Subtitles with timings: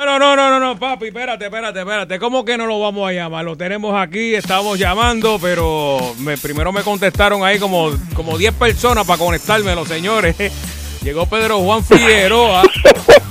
[0.00, 2.18] Bueno, no, no, no, no, papi, espérate, espérate, espérate.
[2.18, 3.44] ¿Cómo que no lo vamos a llamar?
[3.44, 9.06] Lo tenemos aquí, estamos llamando, pero me, primero me contestaron ahí como, como 10 personas
[9.06, 10.36] para conectarme, los señores.
[11.02, 12.62] Llegó Pedro Juan Figueroa.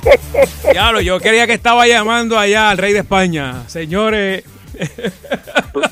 [0.71, 3.63] Diablo, yo quería que estaba llamando allá al rey de España.
[3.65, 4.43] Señores,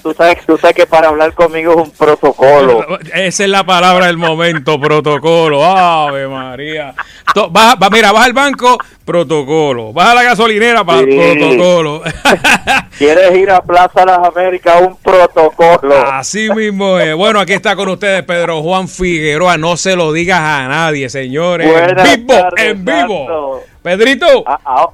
[0.02, 3.00] Tú, sabes, tú sabes que para hablar conmigo es un protocolo.
[3.14, 5.64] Esa es la palabra del momento, protocolo.
[5.64, 6.94] Ave María.
[7.92, 9.94] mira, vas al banco, protocolo.
[9.94, 12.02] Vas a la gasolinera, para protocolo.
[12.98, 14.82] ¿Quieres ir a Plaza Las Américas?
[14.82, 15.96] Un protocolo.
[16.12, 17.16] Así mismo es.
[17.16, 19.58] Bueno, aquí está con ustedes Pedro Juan Figueroa.
[19.58, 21.68] No se lo digas a nadie, señores.
[21.68, 23.64] en vivo, en vivo.
[23.82, 24.44] Pedrito.
[24.46, 24.88] Ah, ah,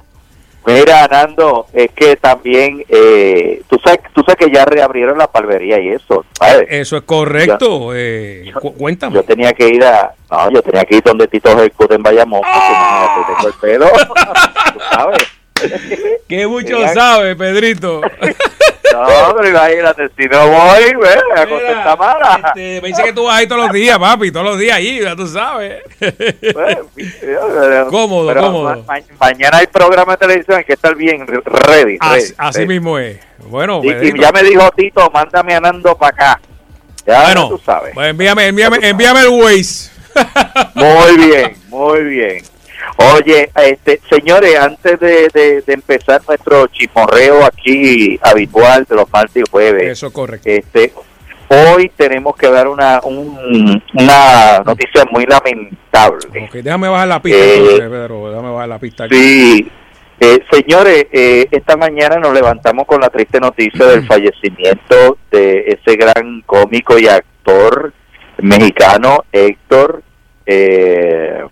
[0.66, 5.78] Mira, Nando, es que también, eh, tú, sabes, tú sabes que ya reabrieron la palmería
[5.78, 6.24] y eso.
[6.68, 7.90] Eso es correcto.
[7.94, 9.14] eh, cuéntame.
[9.16, 12.40] Yo tenía que ir a, no, yo tenía que ir donde Tito Jercut en Bayamón,
[12.40, 13.86] porque tengo el pelo,
[14.72, 15.22] tú sabes.
[16.28, 18.00] Que mucho sabe, Pedrito.
[18.92, 22.40] No, pero imagínate, si no voy, ve, a contestar mala.
[22.48, 25.00] Este, me dice que tú vas ahí todos los días, papi, todos los días ahí,
[25.00, 25.82] ya tú sabes.
[27.90, 28.84] cómodo, cómodo.
[29.18, 31.98] mañana hay programa de televisión, hay que estar bien ready.
[32.36, 33.18] así, mismo es.
[33.46, 36.40] Bueno, y, ya me dijo Tito, mándame a Nando para acá.
[37.06, 37.92] Ya bueno, tú sabes.
[37.94, 39.90] Pues envíame, envíame, envíame el Waze.
[40.74, 42.53] Muy bien, muy bien.
[42.96, 49.90] Oye, este, señores, antes de, empezar nuestro chimorreo aquí habitual de los martes y jueves.
[49.90, 50.48] Eso correcto.
[50.48, 50.92] Este,
[51.48, 56.48] hoy tenemos que dar una, una noticia muy lamentable.
[56.52, 59.08] déjame bajar la pista, eh, Pedro, déjame bajar la pista.
[59.08, 59.68] Sí,
[60.20, 65.96] eh, señores, eh, esta mañana nos levantamos con la triste noticia del fallecimiento de ese
[65.96, 67.92] gran cómico y actor
[68.38, 70.02] mexicano Héctor
[70.46, 71.44] eh,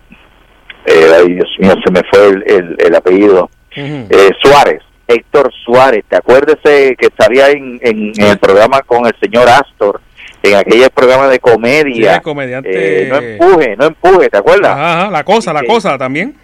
[0.85, 6.57] eh, ay Dios mío, se me fue el, apellido, eh, Suárez, Héctor Suárez, ¿te acuerdas
[6.63, 10.01] que estaría en, el programa con el señor Astor?
[10.41, 12.19] En aquel programa de comedia.
[12.19, 13.03] comediante.
[13.03, 14.71] Eh, no empuje, no empuje, ¿te acuerdas?
[14.71, 16.35] Ajá, la cosa, la cosa también.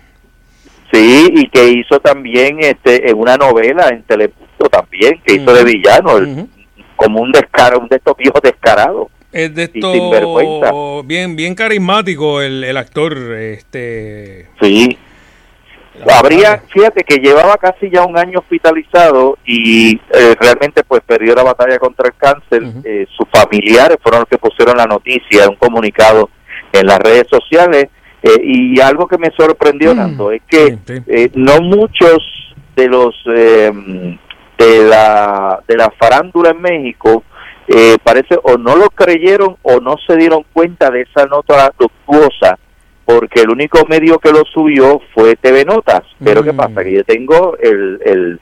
[0.92, 5.64] Sí, y que hizo también este en una novela en Telepunto también, que hizo de
[5.66, 6.48] villano,
[6.96, 12.64] como un descaro, un de estos viejos descarados es de esto bien bien carismático el,
[12.64, 14.98] el actor este sí.
[16.08, 21.44] Habría fíjate que llevaba casi ya un año hospitalizado y eh, realmente pues perdió la
[21.44, 22.64] batalla contra el cáncer.
[22.84, 26.30] Eh, sus familiares fueron los que pusieron la noticia un comunicado
[26.72, 27.88] en las redes sociales.
[28.22, 30.78] Eh, y algo que me sorprendió tanto es que
[31.36, 37.24] no muchos de los de la de la farándula en México
[37.72, 42.58] eh, parece o no lo creyeron o no se dieron cuenta de esa nota luctuosa
[43.06, 46.02] porque el único medio que lo subió fue TV Notas.
[46.24, 46.84] Pero ¿qué pasa?
[46.84, 48.40] Que yo tengo el, el,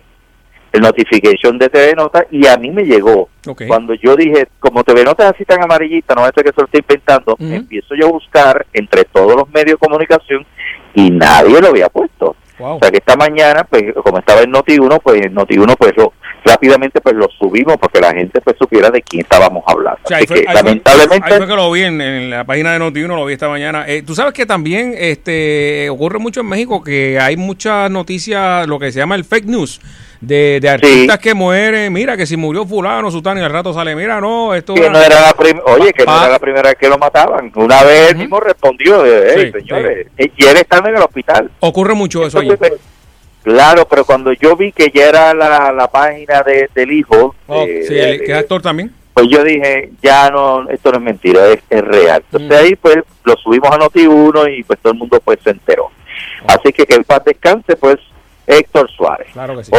[0.71, 3.29] el notification de TV Notas y a mí me llegó.
[3.67, 6.81] Cuando yo dije, como TV Notas así tan amarillita, no es que se lo estoy
[6.81, 10.45] inventando, empiezo yo a buscar entre todos los medios de comunicación
[10.93, 12.35] y nadie lo había puesto.
[12.59, 16.13] O sea que esta mañana, pues como estaba en Noti1, pues en Noti1 pues lo,
[16.47, 19.99] rápidamente pues lo subimos para que la gente pues supiera de quién estábamos hablando.
[20.07, 21.37] que, lamentablemente...
[21.37, 23.85] Fue, que lo vi en, la página de Noti1, lo vi esta mañana.
[23.87, 28.79] Eh, Tú sabes que también este ocurre mucho en México que hay muchas noticias, lo
[28.79, 29.81] que se llama el fake news
[30.21, 33.95] de, de artistas que mueren, mira que si murió fulano, sutano y al rato sale,
[33.95, 35.35] mira, no, esto que no era la
[35.65, 37.51] oye, que no era la primera vez que lo mataban.
[37.55, 41.51] Una vez él mismo respondió, eh, señores, y él estaba en el hospital.
[41.59, 42.39] Ocurre mucho eso
[43.47, 47.65] Claro, pero cuando yo vi que ya era la, la página de, del hijo, oh,
[47.65, 48.91] sí, el, que es actor también.
[49.13, 52.21] Pues yo dije, ya no, esto no es mentira, es, es real.
[52.29, 55.89] Entonces ahí pues lo subimos a Noti1 y pues todo el mundo pues se enteró.
[56.45, 57.95] Así que que el paz descanse, pues
[58.45, 59.29] Héctor Suárez.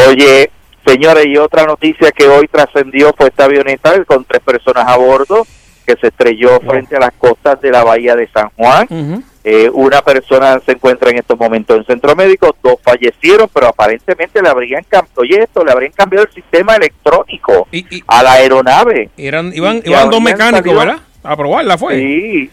[0.09, 0.51] Oye,
[0.87, 5.47] señores, y otra noticia que hoy trascendió fue esta avioneta con tres personas a bordo
[5.87, 9.25] que se estrelló frente a las costas de la bahía de San Juan.
[9.45, 14.43] Eh, una persona se encuentra en estos momentos en centro médico, dos fallecieron, pero aparentemente
[14.43, 17.69] le habrían cambiado, esto, le habrían cambiado el sistema electrónico
[18.07, 19.11] a la aeronave.
[19.17, 20.99] Eran, iban, iban dos mecánicos, ¿verdad?
[21.23, 21.99] A probarla fue.
[21.99, 22.51] Sí,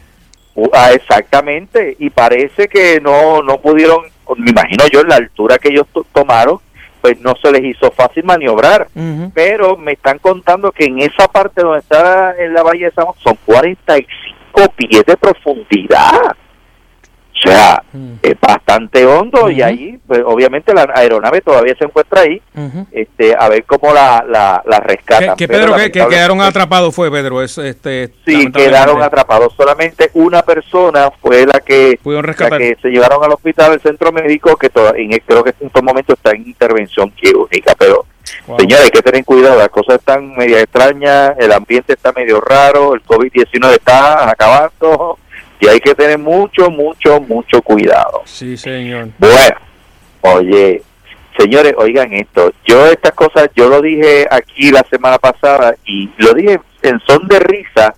[0.73, 1.95] ah, exactamente.
[1.99, 6.59] Y parece que no, no pudieron me imagino yo, en la altura que ellos tomaron,
[7.01, 8.87] pues no se les hizo fácil maniobrar.
[9.33, 13.05] Pero me están contando que en esa parte donde está en la Valle de San
[13.23, 16.35] son 45 pies de profundidad.
[17.45, 18.13] Sea, mm.
[18.21, 22.41] es bastante hondo y ahí, pues, obviamente la aeronave todavía se encuentra ahí,
[22.91, 25.35] este, a ver cómo la, la, la rescatan.
[25.35, 27.41] ¿Qué, Pedro, que, quedaron atrapados fue, Pedro?
[27.41, 29.53] este, sí, quedaron atrapados.
[29.55, 34.55] Solamente una persona fue la que, la que se llevaron al hospital, al centro médico,
[34.55, 38.05] que en, creo que en estos momentos está en intervención quirúrgica, pero
[38.57, 42.93] señores, hay que tener cuidado, las cosas están media extrañas, el ambiente está medio raro,
[42.93, 45.17] el COVID-19 está acabando
[45.59, 48.21] y hay que tener mucho, mucho, mucho cuidado.
[48.25, 49.09] Sí, señor.
[49.17, 49.55] Bueno,
[50.21, 50.81] oye,
[51.37, 52.51] señores, oigan esto.
[52.65, 57.27] Yo estas cosas, yo lo dije aquí la semana pasada y lo dije en son
[57.27, 57.95] de risa,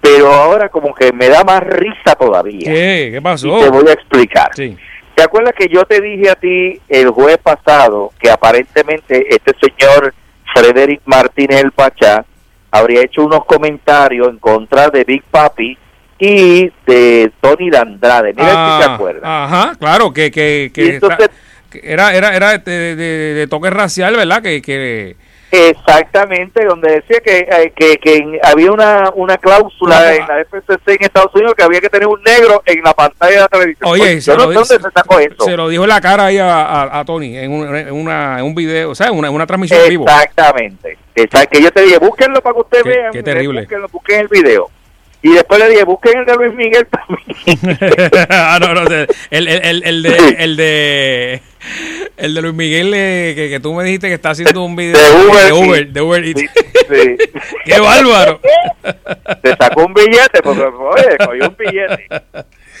[0.00, 2.72] pero ahora como que me da más risa todavía.
[2.72, 3.10] ¿Qué?
[3.12, 3.58] ¿Qué pasó?
[3.58, 4.50] Y te voy a explicar.
[4.54, 4.76] Sí.
[5.14, 10.14] ¿Te acuerdas que yo te dije a ti el jueves pasado que aparentemente este señor
[10.54, 12.24] Frederick Martínez el Pachá
[12.70, 15.76] habría hecho unos comentarios en contra de Big Papi
[16.24, 18.32] y de Tony Dandrade.
[18.32, 19.22] Mira si te ah, acuerdas.
[19.24, 21.00] Ajá, claro, que, que, que
[21.82, 24.40] era, era, era de, de, toque racial, ¿verdad?
[24.40, 25.16] Que, que
[25.50, 31.04] Exactamente, donde decía que, eh, que, que, había una, una cláusula en la FCC en
[31.06, 33.90] Estados Unidos que había que tener un negro en la pantalla de la televisión.
[33.90, 35.44] Oye, se, lo, dónde se, sacó eso.
[35.44, 38.44] se lo dijo en la cara ahí a, a, Tony en, un, en, una, en
[38.44, 40.04] un video, o sea, en una, una transmisión vivo.
[40.04, 40.98] Exactamente.
[41.14, 41.28] Que
[41.60, 43.10] yo te dije, búsquenlo para que usted vea.
[43.10, 43.62] Qué terrible.
[43.62, 44.70] Búsquenlo, busquen el video.
[45.22, 46.86] Y después le dije, busquen el de Luis Miguel
[48.28, 51.42] ah, no, no, el, el, el, el, de, el de
[52.16, 54.96] el de Luis Miguel eh, que, que, tú me dijiste que está haciendo un video
[54.96, 57.16] de Uber, de Uber, de Uber sí, sí.
[57.64, 58.40] ¡Qué bárbaro!
[59.42, 62.06] Te sacó un billete porque, oye, cogió un billete.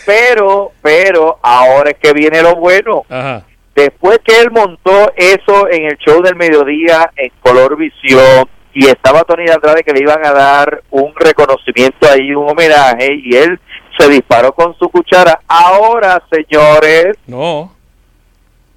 [0.04, 3.04] Pero, pero, ahora es que viene lo bueno.
[3.08, 3.44] Ajá.
[3.74, 9.24] Después que él montó eso en el show del mediodía en Color Visión, y estaba
[9.24, 13.60] Tony Andrade que le iban a dar un reconocimiento ahí, un homenaje, y él
[13.98, 15.40] se disparó con su cuchara.
[15.46, 17.74] Ahora, señores, no.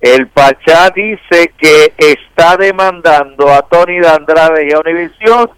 [0.02, 5.50] El Pachá dice que está demandando a Tony de Andrade y a Univision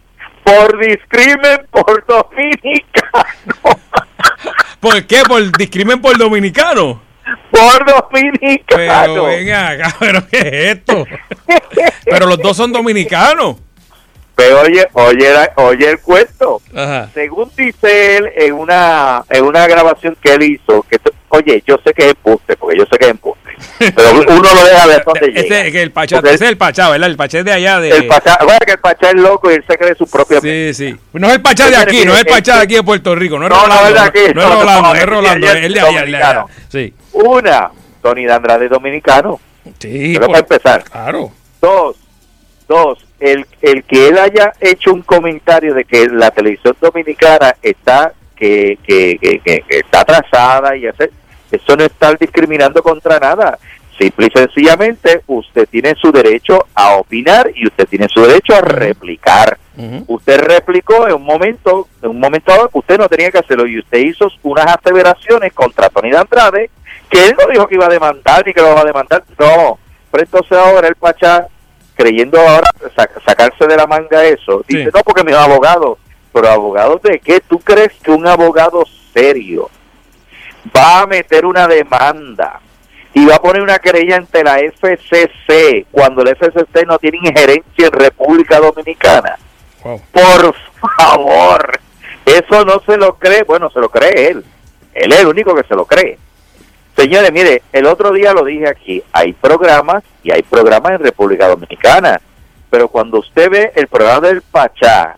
[0.43, 3.81] por discrimen por dominicano.
[4.79, 5.23] ¿Por qué?
[5.27, 7.01] ¿Por discrimen por dominicano?
[7.51, 8.65] Por dominicano.
[9.13, 11.05] Pero venga acá, ¿pero qué es esto?
[12.05, 13.57] Pero los dos son dominicanos.
[14.37, 16.61] Pero oye, oye, oye el cuento.
[17.15, 20.99] Según dice él en una en una grabación que él hizo, que
[21.29, 23.49] oye, yo sé que es embuste, porque yo sé que es embuste.
[23.95, 25.41] Pero uno lo deja ver dónde llega.
[25.41, 27.09] Ese, el pachá, ese es el Pachá, ¿verdad?
[27.09, 27.79] El Pachá es de allá.
[27.79, 27.89] De...
[27.89, 30.39] El Pachá, bueno, que el Pachá es loco y él se cree su propia.
[30.39, 30.95] Sí, sí.
[31.13, 33.39] No es el Pachá de aquí, no es el Pachá de aquí de Puerto Rico.
[33.39, 33.75] No es Rolando.
[33.75, 36.45] No, no, aquí, no, es Rolando, no, es Rolando, es de allá.
[36.69, 36.93] Sí.
[37.13, 37.71] Una,
[38.03, 39.39] Tony Andrade dominicano.
[39.79, 40.11] Sí.
[40.13, 40.83] Pero para empezar.
[40.83, 41.31] Claro.
[41.59, 41.95] Dos,
[42.67, 48.13] dos, el, el que él haya hecho un comentario de que la televisión dominicana está
[48.35, 51.09] que, que, que, que está atrasada y hace,
[51.51, 53.57] eso no está discriminando contra nada.
[53.97, 58.61] Simple y sencillamente usted tiene su derecho a opinar y usted tiene su derecho a
[58.61, 59.57] replicar.
[60.07, 63.67] Usted replicó en un momento, en un momento dado que usted no tenía que hacerlo
[63.67, 66.69] y usted hizo unas aseveraciones contra Tony de Andrade
[67.09, 69.23] que él no dijo que iba a demandar ni que lo va a demandar.
[69.39, 69.79] No,
[70.11, 71.47] pero entonces ahora el Pachá
[71.97, 72.67] creyendo ahora
[73.25, 75.97] sacarse de la manga eso, dice, no, porque mis abogados,
[76.31, 77.41] pero abogados de qué?
[77.41, 78.83] ¿Tú crees que un abogado
[79.13, 79.69] serio
[80.75, 82.61] va a meter una demanda
[83.13, 87.88] y va a poner una querella ante la FCC cuando el FCC no tiene injerencia
[87.88, 89.38] en República Dominicana?
[90.11, 90.55] Por
[90.97, 91.79] favor,
[92.25, 94.45] eso no se lo cree, bueno, se lo cree él,
[94.94, 96.19] él es el único que se lo cree.
[96.97, 101.47] Señores, mire, el otro día lo dije aquí, hay programas y hay programas en República
[101.47, 102.19] Dominicana,
[102.71, 105.16] pero cuando usted ve el programa del Pachá,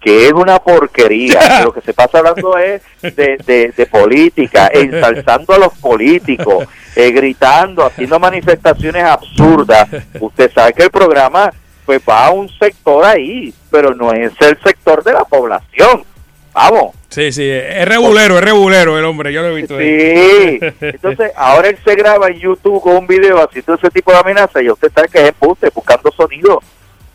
[0.00, 5.58] que es una porquería, lo que se pasa hablando es de, de, política, ensalzando a
[5.58, 11.52] los políticos, eh, gritando, haciendo manifestaciones absurdas, usted sabe que el programa
[11.86, 16.04] pues va a un sector ahí, pero no es el sector de la población.
[16.52, 16.94] Vamos.
[17.08, 19.78] Sí, sí, es regulero, es regulero el hombre, yo lo he visto.
[19.78, 24.18] Sí, entonces ahora él se graba en YouTube con un video haciendo ese tipo de
[24.18, 26.60] amenaza y usted sabe que es embuste, buscando sonido.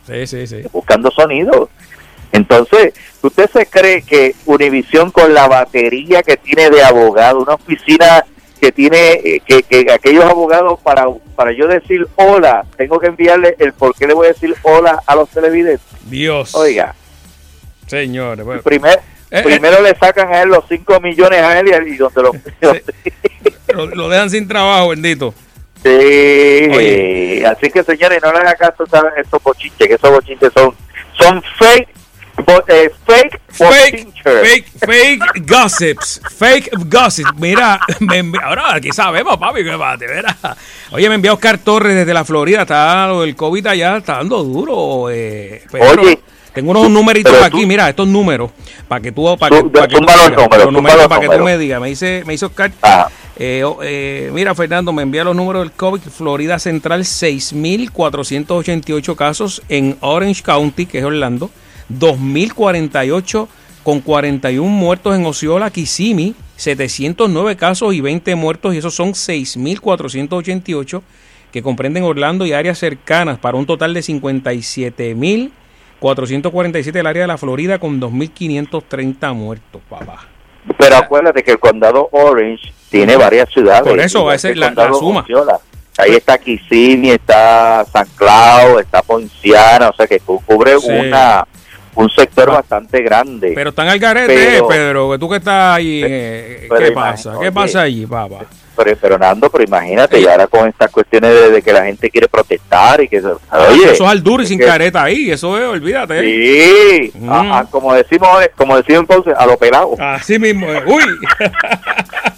[0.06, 0.64] Sí, sí, sí.
[0.72, 1.70] Buscando sonido.
[2.32, 8.26] Entonces, ¿usted se cree que Univisión con la batería que tiene de abogado, una oficina
[8.60, 13.56] que tiene, eh, que, que aquellos abogados para, para yo decir hola, tengo que enviarle
[13.60, 15.86] el por qué le voy a decir hola a los televidentes?
[16.06, 16.54] Dios.
[16.56, 16.96] Oiga.
[17.88, 18.62] Señores, bueno.
[18.64, 19.00] Primer,
[19.40, 22.22] eh, primero le sacan a él los 5 millones a él y, donde
[23.74, 25.34] lo, lo, dejan sin trabajo, bendito.
[25.84, 30.74] Sí, así que señores, no le hagan caso a estos bochinches, que esos bochinches son,
[31.18, 31.90] son fake
[32.68, 37.34] eh, fake, fake, fake, fake gossips, fake gossips.
[37.38, 40.36] Mira, me ahora aquí sabemos, papi, que bate, verá.
[40.92, 44.44] Oye, me envió Oscar Torres desde la Florida, está lo del COVID allá, está dando
[44.44, 45.10] duro.
[45.10, 46.20] Eh, Oye.
[46.56, 48.50] Tengo unos numeritos aquí, mira, estos números,
[48.88, 50.06] para que tú, para que, para que tú,
[50.58, 51.82] los números, para que tú me digas.
[51.82, 53.10] Me dice, me hizo Oscar, ah.
[53.36, 56.00] eh, eh, mira, Fernando, me envía los números del COVID.
[56.00, 61.52] Florida Central, 6.488 casos en Orange County, que es Orlando.
[61.94, 63.50] 2.048
[63.84, 71.02] con 41 muertos en Osceola, Kissimmee, 709 casos y 20 muertos, y esos son 6.488
[71.52, 74.02] que comprenden Orlando y áreas cercanas, para un total de
[76.06, 80.28] 57.447 del área de la Florida con 2.530 muertos, papá.
[80.78, 83.88] Pero acuérdate que el condado Orange tiene varias ciudades.
[83.88, 85.26] Por eso va a ser la, suma.
[85.98, 91.48] Ahí está Kissimmee, está San Cloud, está Ponciana, o sea que cubre una
[91.96, 93.54] un sector bastante grande.
[93.56, 97.34] Pero están al garete, Pedro, que tú que estás ahí, eh, ¿qué pasa?
[97.42, 98.46] ¿Qué pasa allí, papá?
[98.76, 102.28] Pero, pero Nando, pero imagínate, y ahora con estas cuestiones de, que la gente quiere
[102.28, 103.22] protestar y que...
[103.50, 106.22] Ah, oye, eso es al duro y sin careta ahí, eso es, olvídate.
[106.22, 107.68] Sí, mm.
[107.72, 109.96] como decimos como decimos entonces, a lo pelado.
[109.98, 111.04] Así mismo, uy.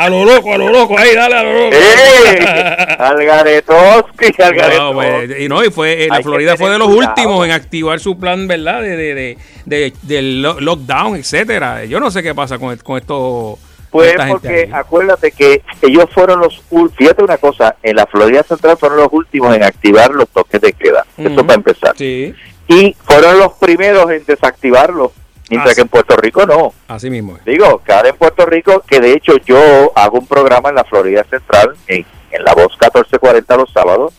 [0.00, 1.76] A lo loco, a lo loco, ahí, dale a lo loco.
[1.76, 2.96] ¡Eh!
[2.98, 4.94] Algaretoski, Algaretoski.
[4.94, 8.48] Pues, y no, y fue, la Florida fue de los últimos en activar su plan,
[8.48, 8.80] ¿verdad?
[8.80, 11.84] De, de, de, del lockdown, etcétera.
[11.84, 13.58] Yo no sé qué pasa con, con esto.
[13.90, 16.62] Pues porque acuérdate que ellos fueron los
[16.96, 20.72] fíjate una cosa, en la Florida Central fueron los últimos en activar los toques de
[20.72, 21.04] queda.
[21.18, 21.92] Eso para empezar.
[21.98, 22.34] Sí.
[22.68, 25.10] Y fueron los primeros en desactivarlos
[25.50, 26.72] Mientras que en Puerto Rico no.
[26.88, 27.38] Así mismo.
[27.44, 31.24] Digo, cada en Puerto Rico, que de hecho yo hago un programa en la Florida
[31.24, 34.14] Central, en, la voz 1440 los sábados,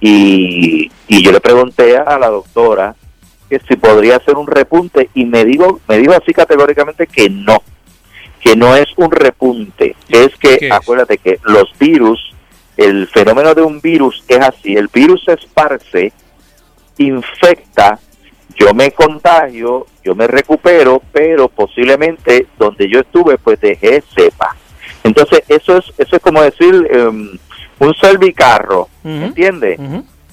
[0.00, 2.94] y, y yo le pregunté a la doctora
[3.48, 7.62] que si podría hacer un repunte y me digo me dijo así categóricamente que no,
[8.40, 12.34] que no es un repunte, es que acuérdate que los virus,
[12.76, 16.12] el fenómeno de un virus es así, el virus se esparce,
[16.98, 17.98] infecta
[18.58, 24.56] yo me contagio, yo me recupero, pero posiblemente donde yo estuve, pues dejé cepa.
[25.04, 27.38] Entonces, eso es, eso es como decir um,
[27.78, 29.78] un servicarro, ¿me ¿entiendes?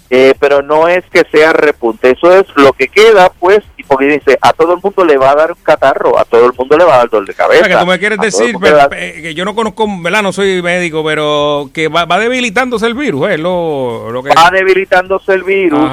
[0.09, 4.37] Eh, pero no es que sea repunte, eso es lo que queda, pues, porque dice,
[4.39, 6.85] a todo el mundo le va a dar un catarro, a todo el mundo le
[6.85, 7.67] va a dar dolor de cabeza.
[7.67, 10.21] que tú me quieres decir, que yo no conozco, ¿verdad?
[10.21, 13.37] No soy médico, pero que va, debilitándose el virus, ¿eh?
[13.37, 14.29] Lo, lo que...
[14.29, 15.89] Va debilitándose el virus,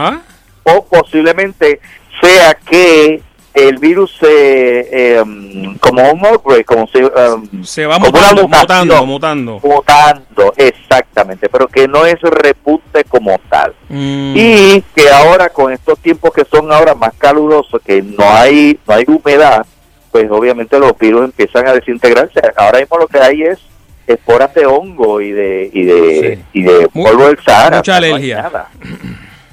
[0.64, 1.80] o posiblemente
[2.22, 3.22] sea que
[3.54, 9.60] el virus se em, como un outbreak, como se, em, se va mutando, mutando, mutando,
[9.62, 13.74] mutando, exactamente, pero que no es repunte como tal.
[13.90, 14.34] Mm.
[14.36, 18.94] Y que ahora con estos tiempos que son ahora más calurosos, que no hay no
[18.94, 19.66] hay humedad,
[20.10, 22.40] pues obviamente los virus empiezan a desintegrarse.
[22.56, 23.58] Ahora mismo lo que hay es
[24.06, 27.78] esporas de hongo y de y de, y de polvo del Sahara.
[27.78, 28.68] Mucha alergia.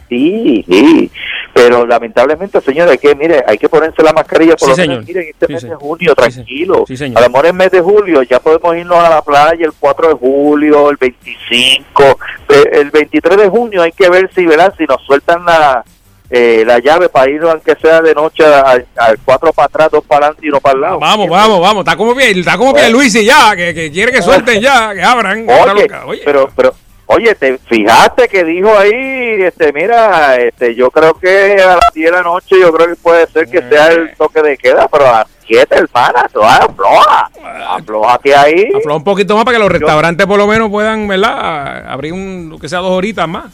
[0.08, 1.12] Sí, sí,
[1.60, 5.46] pero lamentablemente, señores, que mire, hay que ponerse la mascarilla por lo menos, miren, este
[5.50, 6.86] mes de junio, tranquilo.
[6.88, 10.08] a lo mejor en mes de julio ya podemos irnos a la playa el 4
[10.08, 14.74] de julio, el 25, eh, el 23 de junio hay que ver si, ¿verdad?
[14.78, 15.84] Si nos sueltan la,
[16.30, 18.88] eh, la llave para irnos aunque sea de noche al,
[19.26, 21.00] cuatro para atrás, dos para adelante y uno para el lado.
[21.00, 24.14] Vamos, vamos, vamos, está como bien, está como bien Luis y ya, que, que quiere
[24.14, 25.46] que suelten ya, que abran.
[25.50, 26.74] Oye, pero, pero
[27.12, 32.06] Oye, te fijaste que dijo ahí, este, mira, este, yo creo que a las 10
[32.06, 35.08] de la noche, yo creo que puede ser que sea el toque de queda, pero
[35.08, 37.32] a las 7, hermana, tú afloja,
[37.68, 38.70] aflojate ahí.
[38.76, 41.90] Afloja un poquito más para que los restaurantes por lo menos puedan, ¿verdad?
[41.90, 43.52] Abrir un, lo que sea dos horitas más.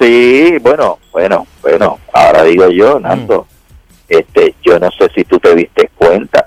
[0.00, 3.46] Sí, bueno, bueno, bueno, ahora digo yo, Nando,
[4.08, 5.83] este, yo no sé si tú te cuenta.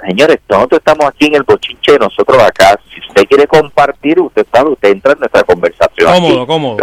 [0.08, 2.80] Señores, nosotros estamos aquí en el bochinche nosotros acá.
[2.90, 6.14] Si usted quiere compartir, usted sabe, usted entra en nuestra conversación.
[6.14, 6.78] Cómodo, cómodo.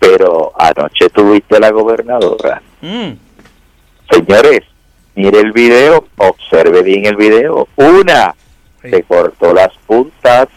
[0.00, 2.62] Pero anoche tuviste la gobernadora.
[2.80, 3.10] Mm.
[4.10, 4.60] Señores,
[5.14, 7.68] mire el video, observe bien el video.
[7.76, 8.34] Una,
[8.80, 10.48] se cortó las puntas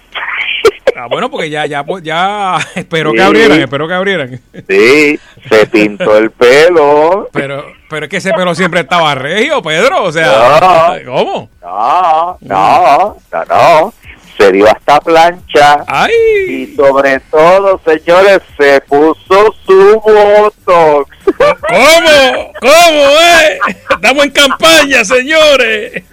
[0.96, 4.42] Ah, bueno, porque ya, ya, pues, ya, espero que abrieran, espero que abrieran.
[4.68, 5.20] Sí,
[5.50, 7.30] se pintó el pelo.
[7.32, 11.50] Pero, pero es que ese pelo siempre estaba regio, Pedro, o sea, ¿cómo?
[11.62, 13.94] No, no, no, no.
[14.38, 15.84] Se dio hasta plancha.
[15.86, 16.14] Ay.
[16.48, 21.10] Y sobre todo, señores, se puso su botox.
[21.38, 22.54] ¿Cómo?
[22.62, 23.60] ¿Cómo, eh?
[23.90, 25.94] Estamos en campaña, señores.
[25.94, 26.04] Eh,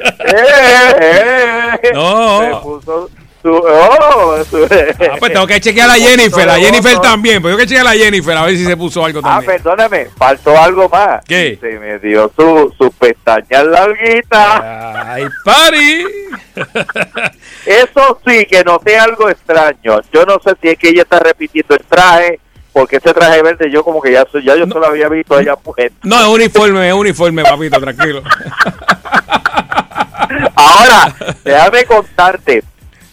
[1.00, 1.90] eh.
[1.94, 2.40] No.
[2.40, 3.10] Se puso
[3.48, 7.86] Oh, Ah, pues tengo que chequear a Jennifer, a Jennifer también, pues tengo que chequear
[7.86, 9.52] a Jennifer a ver si se puso algo Ah, también.
[9.62, 11.24] perdóname, faltó algo más.
[11.26, 11.58] ¿Qué?
[11.60, 15.12] Se me dio su, su pestaña larguita.
[15.14, 16.04] Ay, party.
[17.66, 20.00] Eso sí, que noté algo extraño.
[20.12, 22.40] Yo no sé si es que ella está repitiendo el traje,
[22.72, 25.56] porque ese traje verde yo como que ya, ya yo solo había visto a ella
[25.56, 25.96] puesto.
[26.04, 28.22] No, es uniforme, es uniforme, papito, tranquilo.
[30.54, 32.62] Ahora, déjame contarte.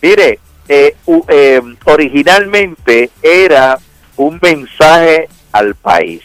[0.03, 3.79] Mire, eh, u- eh, originalmente era
[4.17, 6.22] un mensaje al país.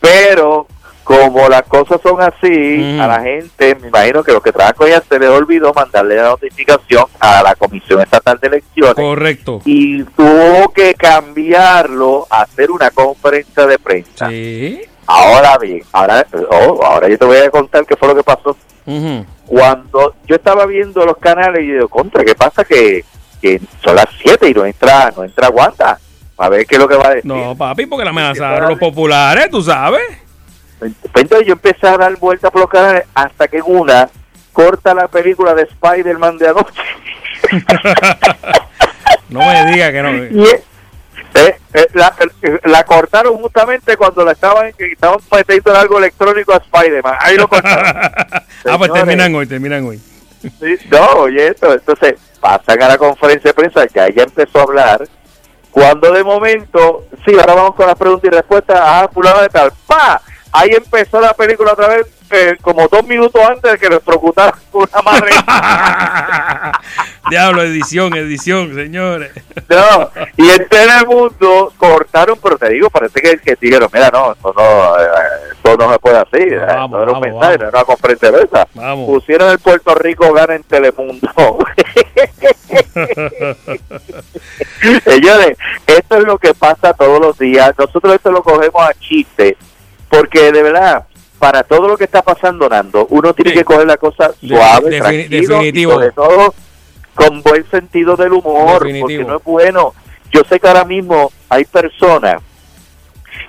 [0.00, 0.66] Pero
[1.04, 2.48] como las cosas son así,
[2.96, 3.00] Mm.
[3.00, 6.16] a la gente, me imagino que los que trabajan con ella se les olvidó mandarle
[6.16, 9.60] la notificación a la Comisión Estatal de Elecciones Correcto.
[9.66, 14.28] y tuvo que cambiarlo a hacer una conferencia de prensa.
[14.30, 14.80] Sí.
[15.06, 18.56] Ahora bien, ahora, oh, ahora yo te voy a contar qué fue lo que pasó
[18.84, 19.24] Ujú.
[19.46, 22.64] cuando yo estaba viendo los canales y digo, contra, ¿qué pasa?
[22.64, 23.04] Que,
[23.40, 25.98] que son las 7 y no entra, no entra Wanda.
[26.38, 27.26] A ver qué es lo que va a decir.
[27.26, 30.02] No, papi, porque la amenazaron los populares, tú sabes.
[30.80, 34.08] Entonces yo empecé a dar vueltas por los canales hasta que una
[34.52, 36.82] corta la película de Spider-Man de anoche.
[39.28, 40.14] No me digas que no.
[40.14, 40.46] Y,
[41.46, 45.98] eh, eh, la, eh, la cortaron justamente cuando la estaban, que estaban metiendo en algo
[45.98, 47.14] electrónico a Spider-Man.
[47.20, 47.86] Ahí lo cortaron.
[48.66, 50.00] ah, pues terminan hoy, terminan hoy.
[50.40, 54.62] Sí, no, oye, esto, entonces pasan a la conferencia de prensa, ya ella empezó a
[54.62, 55.08] hablar,
[55.70, 59.72] cuando de momento, sí, ahora vamos con las preguntas y respuestas, ah, fulano de tal,
[59.86, 60.20] pa,
[60.52, 64.54] ahí empezó la película otra vez, eh, como dos minutos antes de que nos procutaran
[64.72, 65.30] una madre.
[67.30, 69.32] Diablo, edición, edición, señores.
[69.68, 74.52] No, y en Telemundo cortaron, pero te digo, parece que, que dijeron, mira, no, esto
[74.56, 75.06] no, eh,
[75.52, 77.60] esto no se puede hacer, No, eh, vamos, no era un vamos, mensaje, vamos.
[77.60, 78.66] no era una conferencia.
[79.06, 81.28] Pusieron el Puerto Rico gana en Telemundo.
[85.04, 85.56] Señores,
[85.86, 87.72] esto es lo que pasa todos los días.
[87.78, 89.56] Nosotros esto lo cogemos a chiste,
[90.12, 91.06] porque de verdad,
[91.38, 93.56] para todo lo que está pasando, Nando, uno tiene Sí.
[93.58, 95.90] que coger la cosa De- suave, tranquilo, definitivo.
[95.92, 96.54] y sobre todo
[97.14, 99.06] con buen sentido del humor, Definitivo.
[99.06, 99.94] porque no es bueno.
[100.30, 102.42] Yo sé que ahora mismo hay personas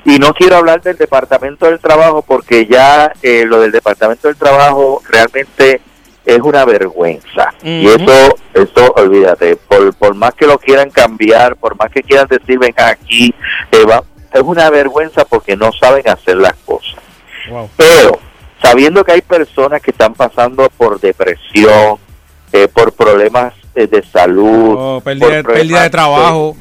[0.06, 4.38] y no quiero hablar del Departamento del Trabajo porque ya eh, lo del Departamento del
[4.38, 5.82] Trabajo realmente
[6.26, 7.54] es una vergüenza.
[7.64, 12.28] Y eso, eso, olvídate, por, por más que lo quieran cambiar, por más que quieran
[12.30, 13.34] decir, venga aquí,
[13.72, 16.96] eh, va- es una vergüenza porque no saben hacer las cosas.
[17.50, 17.70] Wow.
[17.78, 18.20] Pero
[18.62, 21.98] sabiendo que hay personas que están pasando por depresión,
[22.52, 26.56] eh, por problemas eh, de salud, Oh, pérdida por de- problemas pérdida de trabajo.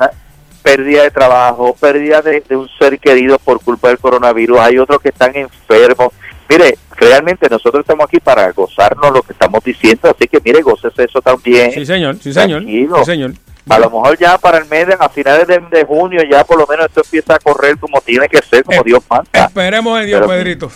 [0.63, 5.01] pérdida de trabajo, pérdida de, de un ser querido por culpa del coronavirus, hay otros
[5.01, 6.09] que están enfermos.
[6.49, 11.05] Mire, realmente nosotros estamos aquí para gozarnos lo que estamos diciendo, así que mire, gócese
[11.05, 11.73] eso también.
[11.73, 12.61] Sí, señor, sí, señor.
[12.61, 12.97] Tranquilo.
[12.99, 13.33] Sí, señor.
[13.69, 16.59] A lo mejor ya para el mes, de- a finales de, de junio, ya por
[16.59, 19.45] lo menos esto empieza a correr como tiene que ser, como Eh, Dios manda.
[19.47, 20.71] Esperemos en Dios, Pero- Pedrito.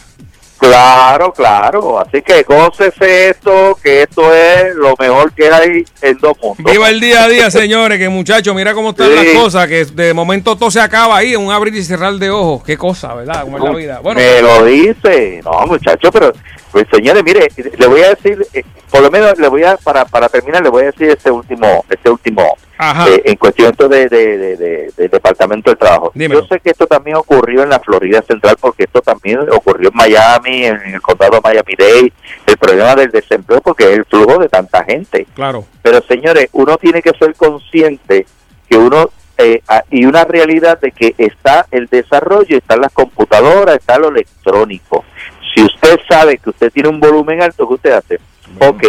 [0.59, 2.01] Claro, claro.
[2.01, 6.72] Así que gócese esto, que esto es lo mejor que hay en dos mundos.
[6.72, 9.14] Viva el día a día, señores, que muchachos, mira cómo están Sí.
[9.16, 12.62] las cosas, que de momento todo se acaba ahí, un abrir y cerrar de ojos.
[12.64, 13.42] Qué cosa, ¿verdad?
[13.42, 14.01] Como es la vida.
[14.03, 15.42] Bueno, Me lo dice.
[15.44, 16.33] No, muchacho, pero,
[16.72, 20.07] pues señores, mire, le voy a decir, eh, por lo menos le voy a, para,
[20.07, 22.57] para terminar, le voy a decir este último, este último.
[23.09, 26.12] Eh, en cuestión de, de, de- de- del Departamento del Trabajo.
[26.15, 26.41] Dímelo.
[26.43, 29.97] Yo sé que esto también ocurrió en la Florida Central, porque esto también ocurrió en
[29.97, 32.12] Miami, en, el condado de Miami-Dade,
[32.47, 35.27] el problema del desempleo, porque es el flujo de tanta gente.
[35.35, 35.65] claro.
[35.83, 38.27] Pero señores, uno tiene que ser consciente
[38.69, 39.61] que uno eh,
[39.91, 45.05] y una realidad de que está el desarrollo, están las computadoras, está lo electrónico.
[45.55, 48.19] Si usted sabe que usted tiene un volumen alto, ¿qué usted hace?
[48.61, 48.83] Ok,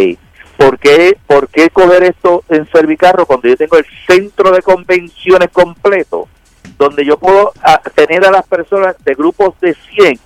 [0.57, 5.49] ¿por qué, ¿por qué coger esto en Servicarro cuando yo tengo el centro de convenciones
[5.51, 6.27] completo?
[6.77, 7.53] Donde yo puedo
[7.95, 10.19] tener a las personas de grupos de 100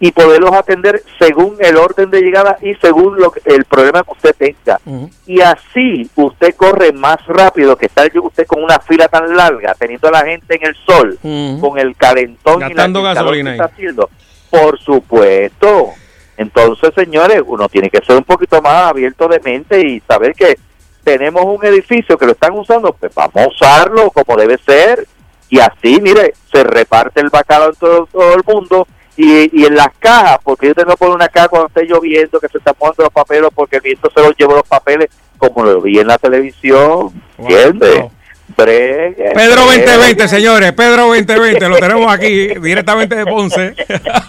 [0.00, 4.10] y poderlos atender según el orden de llegada y según lo que- el problema que
[4.10, 4.80] usted tenga
[5.26, 10.08] y así usted corre más rápido que estar usted con una fila tan larga teniendo
[10.08, 11.18] a la gente en el sol
[11.60, 14.10] con el calentón Gastando y la, gasolina que está haciendo.
[14.50, 15.94] Por supuesto
[16.36, 20.58] entonces señores uno tiene que ser un poquito más abierto de mente y saber que
[21.02, 25.06] tenemos un edificio que lo están usando pues vamos a usarlo como debe ser
[25.50, 29.76] y así mire se reparte el bacalao en todo, todo el mundo y, y en
[29.76, 32.74] las cajas, porque yo tengo que poner una caja cuando esté lloviendo, que se están
[32.76, 36.08] poniendo los papeles, porque el viento se los llevó los papeles, como lo vi en
[36.08, 38.00] la televisión, Wow, ¿entiendes?
[38.00, 38.10] wow.
[38.54, 43.74] Pedro 2020, señores, Pedro 2020, lo tenemos aquí directamente de Ponce.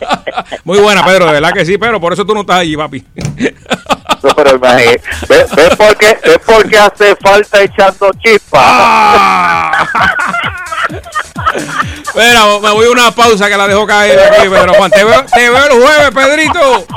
[0.63, 3.06] Muy buena, Pedro, de verdad que sí, pero por eso tú no estás allí, papi.
[4.23, 8.60] No, pero imagínate, ¿ves, ves por qué, ves por qué hace falta echando chispa?
[8.60, 9.88] Ah.
[12.15, 14.89] Me voy a una pausa que la dejo caer aquí, Pedro Juan.
[14.91, 16.88] Te veo, te veo el jueves, Pedrito.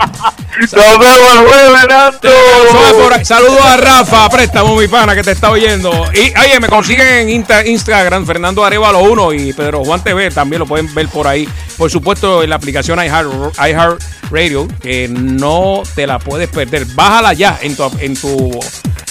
[3.24, 5.90] Saludos a Rafa, préstamo, mi pana, que te está oyendo.
[6.14, 10.60] Y oye, me consiguen en Insta- Instagram, Fernando Arevalo 1 y Pedro Juan TV, también
[10.60, 11.48] lo pueden ver por ahí.
[11.76, 16.84] Por supuesto, en la aplicación iHeart, iHeart Radio, que no te la puedes perder.
[16.94, 18.60] Bájala ya en tu, en tu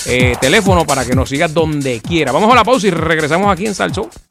[0.06, 2.32] eh, teléfono para que nos sigas donde quiera.
[2.32, 4.10] Vamos a la pausa y regresamos aquí en Salso.